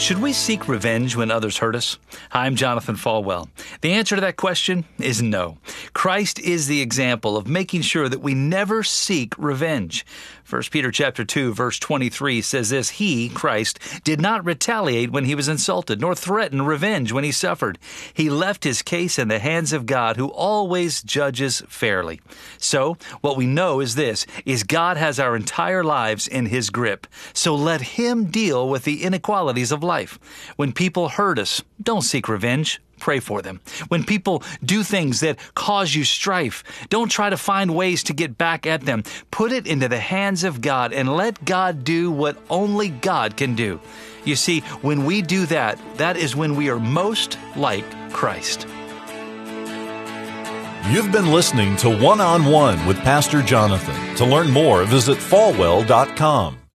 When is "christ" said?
5.92-6.38, 13.28-13.78, 48.12-48.66